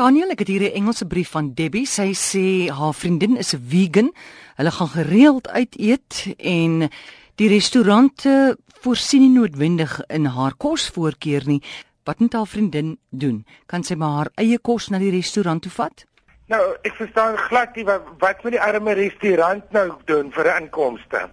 [0.00, 1.84] Daniel, ek het hier 'n Engelse brief van Debbie.
[1.86, 4.12] Sy sê haar vriendin is 'n vegan.
[4.56, 6.88] Hulle gaan gereeld uit eet en
[7.34, 11.62] die restaurante voorsien nie noodwendig in haar kosvoorkeur nie.
[12.04, 13.44] Wat moet haar vriendin doen?
[13.66, 16.06] Kan sy maar haar eie kos na die restaurant toe vat?
[16.46, 20.62] Nou, ek verstaan glad nie wat wat moet die arme restaurant nou doen vir 'n
[20.62, 21.30] inkomste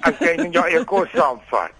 [0.00, 1.74] as jy net jou eie kos saamvat.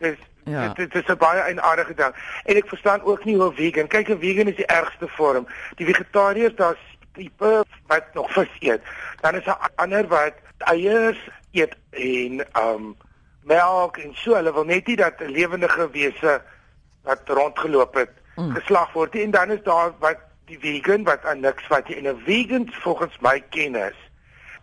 [0.00, 0.68] Dis Ja.
[0.68, 2.14] Dit, dit is 'n baie eienaardige ding.
[2.44, 3.86] En ek verstaan ook nie hoe vegan.
[3.86, 5.46] Kyk, 'n vegan is die ergste vorm.
[5.74, 8.80] Die vegetariërs daar's tipe wat nog vis eet.
[9.20, 12.96] Dan is daar ander wat eiers eet en um
[13.42, 14.34] melk en so.
[14.34, 16.42] Hulle wil net nie dat 'n lewendige wese
[17.02, 18.54] wat rondgeloop het mm.
[18.54, 19.22] geslag word nie.
[19.22, 22.72] En dan is daar wat die vegan wat aan niks wat jy en 'n vegan
[22.72, 23.96] volgens my kennis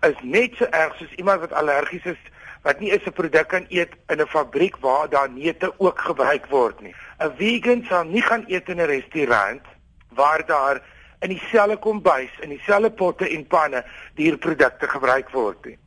[0.02, 2.20] is net so erg soos iemand wat allergies is
[2.64, 6.46] wat nie is 'n produk kan eet in 'n fabriek waar daar neute ook gebruik
[6.46, 6.96] word nie.
[7.20, 9.62] 'n Vegan sal nie gaan eet in 'n restaurant
[10.10, 10.82] waar daar
[11.20, 13.84] in dieselfde kombuis, in dieselfde potte en panne
[14.16, 15.78] dierprodukte gebruik word nie.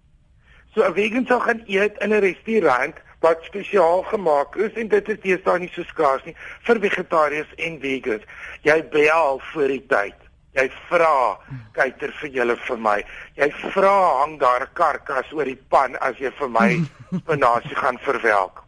[0.75, 5.09] So 'n vegan sal gaan eet in 'n restaurant wat spesiaal gemaak is en dit
[5.09, 8.23] is deesdae nie so skaars nie vir vegetariërs en vegans.
[8.63, 10.30] Jy bel vir die tyd.
[10.59, 11.39] Jy vra,
[11.77, 12.97] kyker vir julle vir my.
[13.39, 16.71] Jy vra hang daar 'n karkas oor die pan as jy vir my
[17.23, 18.65] spinasie gaan verwelk.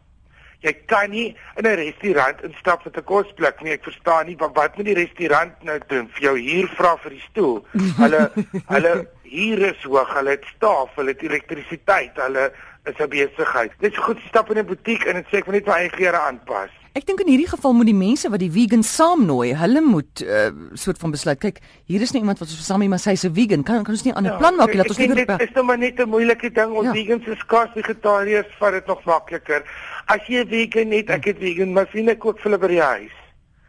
[0.63, 3.73] Jy kan nie in 'n restaurant instap met 'n kosblik nie.
[3.73, 6.07] Ek verstaan nie wat wat moet die restaurant nou doen?
[6.07, 7.65] Vir jou huur vra vir die stoel.
[7.99, 8.31] Hulle
[8.73, 12.51] hulle huur is hoog, hulle het staf, hulle het elektrisiteit, hulle
[12.85, 13.71] is 'n besigheid.
[13.79, 15.89] Dit is goed stap in 'n butiek en dit sê ek moet net my eie
[15.89, 16.71] klere aanpas.
[16.93, 20.29] Ek dink in hierdie geval moet die mense wat die vegan saamnooi, hulle moet 'n
[20.29, 21.39] uh, soort van besluit.
[21.41, 21.57] Kyk,
[21.89, 23.63] hier is nie iemand wat ons saam nie, maar sy's 'n vegan.
[23.63, 24.77] Kan kan ons nie 'n ander ja, plan maak nie?
[24.77, 26.71] Laat ons liewer Dit is nou maar net 'n moeilike ding.
[26.71, 26.93] Ons ja.
[26.93, 29.63] vegans is skaars vegetariërs, vat dit nog makliker.
[30.05, 32.81] As jy vegan net, ek het vegan, maar sien ek kook vir hulle by die
[32.81, 33.17] huis.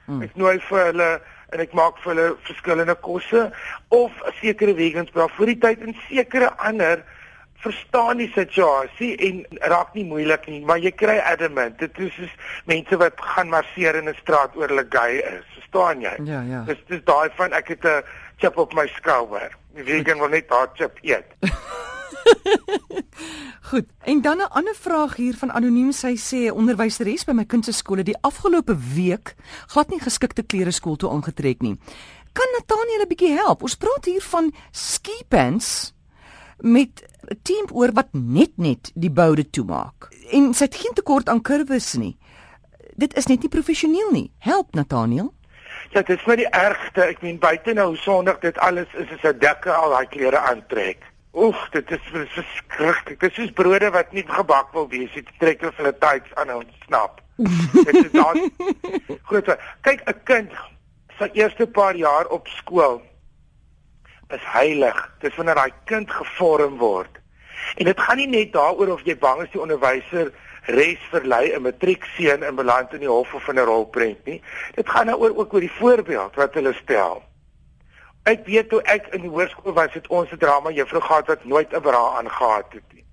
[0.04, 0.22] Hmm.
[0.22, 1.20] Ek nooi vir hulle
[1.54, 3.50] en ek maak vir hulle verskillende kosse
[3.88, 7.04] of sekere vegans bring vir die tyd en sekere ander
[7.64, 11.78] verstaan die situasie en raak nie moeilik nie, maar jy kry adamant.
[11.80, 12.34] Dit is soos
[12.70, 15.46] mense wat gaan marseer in 'n straat oor hulle gay is.
[15.58, 16.14] Verstaan jy?
[16.24, 16.64] Ja, ja.
[16.68, 18.02] Dis dis daai van ek het 'n
[18.36, 19.50] chip op my skouer.
[19.74, 21.26] Die vegan wil net daai chip eet.
[23.70, 23.86] Goed.
[24.04, 25.92] En dan 'n ander vraag hier van anoniem.
[25.92, 29.34] Sy sê onderwyseres by my kind se skool het die afgelope week
[29.66, 31.78] glad nie geskikte klere skool toe aangetrek nie.
[32.32, 33.62] Kan Natanie 'n bietjie help?
[33.62, 35.93] Ons praat hier van ski pants
[36.64, 40.08] met 'n team oor wat net net die boude toemaak.
[40.30, 42.16] En sy het geen tekort aan kurwes nie.
[42.96, 44.32] Dit is net nie professioneel nie.
[44.38, 45.34] Help Nathaniel.
[45.90, 47.02] Ja, dit is vir die ergste.
[47.02, 50.98] Ek meen buite nou sondig dit alles is is 'n dikke al daai klere aantrek.
[51.32, 53.20] Oef, dit is verskriklik.
[53.20, 55.12] Dit is soos brode wat nie gebak wil wees.
[55.12, 57.20] Dit trek hulle vir 'n tyd aan en snap.
[57.84, 58.50] dit is dan
[59.22, 59.56] Goed.
[59.80, 60.52] Kyk, 'n kind
[61.18, 63.02] se eerste paar jaar op skool
[64.28, 65.16] is heilig.
[65.20, 67.20] Dis wanneer daai kind gevorm word.
[67.76, 70.32] En dit gaan nie net daaroor of jy bang is die onderwyser
[70.66, 74.42] res verlei 'n matriekseun in beland in die hof of in 'n rolprent nie.
[74.74, 77.22] Dit gaan nou ook oor die voorbeeld wat hulle stel.
[78.24, 81.44] Ek weet toe ek in die hoërskool was, het ons 'n drama juffrou gehad wat
[81.44, 83.04] nooit 'n bra aangehad het nie.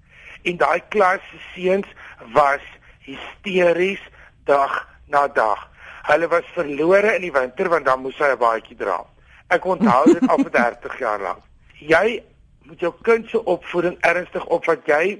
[0.43, 1.87] En daai klas se seuns
[2.33, 2.61] was
[2.99, 4.01] hysteries
[4.45, 5.69] dag na dag.
[6.03, 9.10] Hulle was verlore in die winter want dan moes hy 'n baadjie dra.
[9.51, 11.43] Ek onthou dit al vir 30 jaar lank.
[11.79, 12.21] Jy
[12.69, 14.85] moet jou kind se opvoeding ernstig opvat.
[14.87, 15.19] Jy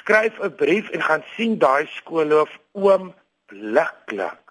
[0.00, 3.14] skryf 'n brief en gaan sien daai skoolhoof oom
[3.46, 4.44] bliklik.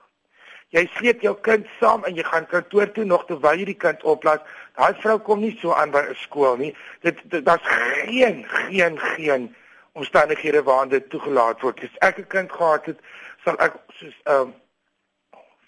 [0.76, 4.04] Jy sleep jou kind saam en jy gaan kantoor toe nog terwyl jy die kind
[4.04, 4.44] oplaat.
[4.76, 6.76] Daai vrou kom nie so aan by 'n skool nie.
[7.02, 9.56] Dit daar's geen geen geen
[9.94, 11.84] omstandighede waar dit toegelaat word.
[11.84, 13.00] As ek 'n kind gehad het,
[13.44, 14.54] sal ek soos 'n um,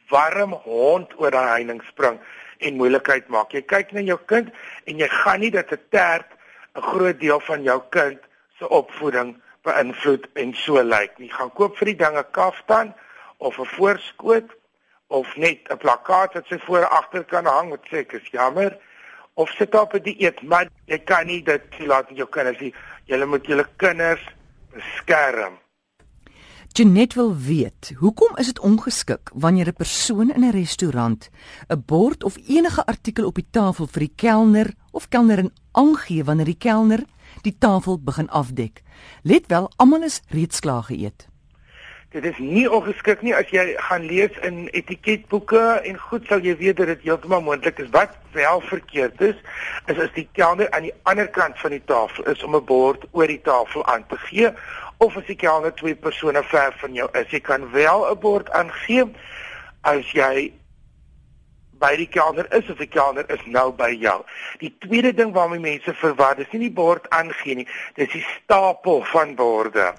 [0.10, 2.20] warm hond oor daai heining spring
[2.60, 3.54] en moeilikheid maak.
[3.54, 4.50] Jy kyk na jou kind
[4.86, 6.30] en jy gaan nie dat 'n tert
[6.76, 8.20] 'n groot deel van jou kind
[8.60, 11.32] se opvoeding beïnvloed en so lyk nie.
[11.32, 12.94] Gaan koop vir die dinge kaftan
[13.38, 14.50] of 'n voorskoot
[15.08, 18.78] of net 'n plakkaat wat sy voor agter kan hang wat sê ek is jammer
[19.34, 22.74] of sit op 'n dieet, maar jy kan nie dit laat met jou kinders nie.
[23.06, 24.26] Jy moet jou kinders
[24.74, 25.60] beskerm.
[26.72, 31.30] Jenet wil weet, hoekom is dit ongeskik wanneer 'n persoon in 'n restaurant
[31.68, 36.46] 'n bord of enige artikel op die tafel vir die kelner of kelnerin aangee wanneer
[36.46, 37.04] die kelner
[37.42, 38.82] die tafel begin afdek?
[39.24, 41.28] Let wel, almal is reeds klaar geëet.
[42.10, 46.56] Dit is nie ongeskik nie as jy gaan lees in etiketboeke en goed sal jy
[46.58, 47.90] weet dat dit heeltemal moontlik is.
[47.90, 49.36] Wat wel verkeerd is,
[49.86, 53.06] is as die kelner aan die ander kant van die tafel is om 'n bord
[53.12, 54.54] oor die tafel aan te gee
[55.00, 57.30] of as die kelner twee persone ver van jou is.
[57.32, 59.06] Jy kan wel 'n bord aangee
[59.82, 60.52] as jy
[61.80, 64.24] by die kelner is of die kelner is nou by jou.
[64.60, 69.04] Die tweede ding waarmee mense verwar, dis nie die bord aangee nie, dis die stapel
[69.04, 69.94] van borde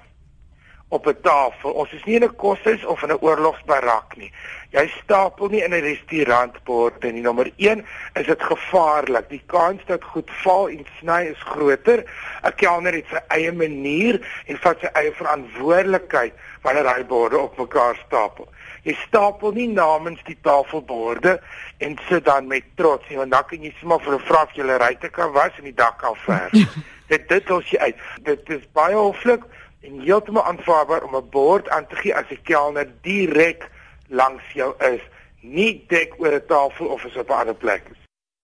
[0.91, 1.71] op 'n tafel.
[1.71, 4.31] Ons is nie in 'n koshuis of in 'n oorlogsbarak nie.
[4.69, 7.21] Jy stapel nie in 'n restaurantborde nie.
[7.21, 9.29] Nommer 1 is dit gevaarlik.
[9.29, 12.03] Die kans dat goed val en sny is groter.
[12.43, 17.57] 'n Kelner het sy eie manier en vat sy eie verantwoordelikheid wanneer hy borde op
[17.57, 18.47] mekaar stapel.
[18.83, 21.41] Jy stapel nie namens die tafelborde
[21.77, 24.77] en sit dan met trots nie, want dan kan jy sommer vir 'n vrag julle
[24.77, 26.65] ryte kan was en die dak al vers.
[27.11, 27.95] dit dit los jy uit.
[28.23, 29.43] Dit is baie hoflik
[29.81, 33.69] en heeltemal aanvaarbaar om 'n bord aan te gee as die kelner direk
[34.07, 35.01] langs jou is,
[35.41, 38.00] nie dek oor 'n tafel of is op 'n ander plek is.